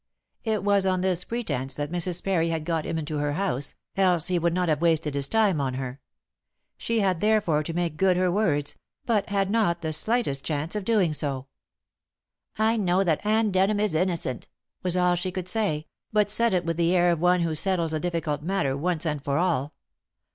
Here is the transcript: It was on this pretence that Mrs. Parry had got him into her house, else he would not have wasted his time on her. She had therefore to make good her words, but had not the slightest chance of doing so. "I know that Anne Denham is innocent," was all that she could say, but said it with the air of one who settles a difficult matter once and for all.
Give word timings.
It 0.43 0.63
was 0.63 0.87
on 0.87 1.01
this 1.01 1.23
pretence 1.25 1.75
that 1.75 1.91
Mrs. 1.91 2.23
Parry 2.23 2.49
had 2.49 2.65
got 2.65 2.87
him 2.87 2.97
into 2.97 3.19
her 3.19 3.33
house, 3.33 3.75
else 3.95 4.29
he 4.29 4.39
would 4.39 4.51
not 4.51 4.67
have 4.67 4.81
wasted 4.81 5.13
his 5.13 5.27
time 5.27 5.61
on 5.61 5.75
her. 5.75 6.01
She 6.75 7.01
had 7.01 7.21
therefore 7.21 7.61
to 7.61 7.71
make 7.71 7.97
good 7.97 8.17
her 8.17 8.31
words, 8.31 8.75
but 9.05 9.29
had 9.29 9.51
not 9.51 9.81
the 9.81 9.93
slightest 9.93 10.43
chance 10.43 10.75
of 10.75 10.85
doing 10.85 11.13
so. 11.13 11.45
"I 12.57 12.77
know 12.77 13.03
that 13.03 13.23
Anne 13.23 13.51
Denham 13.51 13.79
is 13.79 13.93
innocent," 13.93 14.47
was 14.81 14.97
all 14.97 15.11
that 15.11 15.19
she 15.19 15.31
could 15.31 15.47
say, 15.47 15.85
but 16.11 16.31
said 16.31 16.55
it 16.55 16.65
with 16.65 16.77
the 16.77 16.95
air 16.95 17.11
of 17.11 17.19
one 17.19 17.41
who 17.41 17.53
settles 17.53 17.93
a 17.93 17.99
difficult 17.99 18.41
matter 18.41 18.75
once 18.75 19.05
and 19.05 19.23
for 19.23 19.37
all. 19.37 19.75